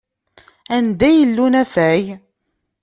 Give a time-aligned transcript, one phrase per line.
[0.75, 2.03] Anda yella unafag?